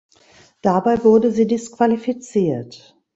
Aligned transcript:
Dabei 0.63 1.03
wurde 1.03 1.31
sie 1.31 1.45
disqualifiziert. 1.45 2.99